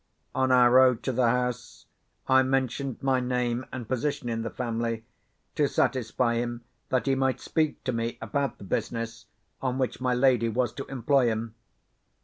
[0.33, 1.85] On our road to the house,
[2.27, 5.05] I mentioned my name and position in the family,
[5.53, 9.27] to satisfy him that he might speak to me about the business
[9.61, 11.53] on which my lady was to employ him.